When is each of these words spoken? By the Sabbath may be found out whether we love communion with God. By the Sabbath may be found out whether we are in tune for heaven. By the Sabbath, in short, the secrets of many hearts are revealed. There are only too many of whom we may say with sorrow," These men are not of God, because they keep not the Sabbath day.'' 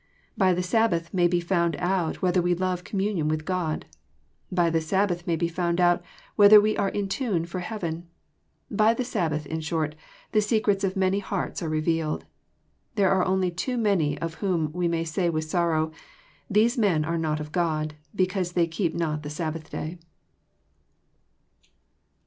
By 0.35 0.55
the 0.55 0.63
Sabbath 0.63 1.13
may 1.13 1.27
be 1.27 1.39
found 1.39 1.75
out 1.75 2.23
whether 2.23 2.41
we 2.41 2.55
love 2.55 2.83
communion 2.83 3.27
with 3.27 3.45
God. 3.45 3.85
By 4.51 4.71
the 4.71 4.81
Sabbath 4.81 5.27
may 5.27 5.35
be 5.35 5.47
found 5.47 5.79
out 5.79 6.01
whether 6.35 6.59
we 6.59 6.75
are 6.75 6.89
in 6.89 7.07
tune 7.07 7.45
for 7.45 7.59
heaven. 7.59 8.07
By 8.71 8.95
the 8.95 9.03
Sabbath, 9.05 9.45
in 9.45 9.61
short, 9.61 9.93
the 10.31 10.41
secrets 10.41 10.83
of 10.83 10.95
many 10.95 11.19
hearts 11.19 11.61
are 11.61 11.69
revealed. 11.69 12.25
There 12.95 13.11
are 13.11 13.23
only 13.23 13.51
too 13.51 13.77
many 13.77 14.17
of 14.17 14.33
whom 14.41 14.73
we 14.73 14.87
may 14.87 15.03
say 15.03 15.29
with 15.29 15.43
sorrow," 15.43 15.91
These 16.49 16.79
men 16.79 17.05
are 17.05 17.19
not 17.19 17.39
of 17.39 17.51
God, 17.51 17.93
because 18.15 18.53
they 18.53 18.65
keep 18.65 18.95
not 18.95 19.21
the 19.21 19.29
Sabbath 19.29 19.69
day.'' 19.69 19.99